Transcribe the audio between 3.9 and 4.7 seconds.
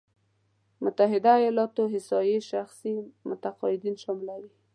شاملوي.